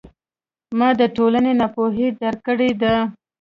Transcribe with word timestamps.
ما 0.77 0.89
د 0.99 1.01
ټولنې 1.15 1.51
ناپوهي 1.59 2.07
درک 2.19 2.39
کړې 2.47 2.71
ده. 2.81 2.95